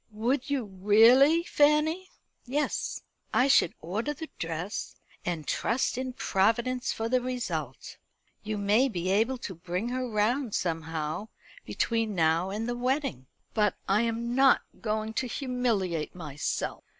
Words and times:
"Would 0.09 0.49
you 0.49 0.65
really, 0.65 1.43
Fanny?" 1.43 2.09
"Yes; 2.47 3.03
I 3.35 3.47
should 3.47 3.75
order 3.81 4.15
the 4.15 4.29
dress, 4.39 4.95
and 5.23 5.45
trust 5.47 5.95
in 5.95 6.13
Providence 6.13 6.91
for 6.91 7.07
the 7.07 7.21
result. 7.21 7.97
You 8.41 8.57
may 8.57 8.89
be 8.89 9.11
able 9.11 9.37
to 9.37 9.53
bring 9.53 9.89
her 9.89 10.09
round 10.09 10.55
somehow 10.55 11.27
between 11.65 12.15
now 12.15 12.49
and 12.49 12.67
the 12.67 12.75
wedding." 12.75 13.27
"But 13.53 13.75
I 13.87 14.01
am 14.01 14.33
not 14.33 14.61
going 14.81 15.13
to 15.13 15.27
humiliate 15.27 16.15
myself. 16.15 16.83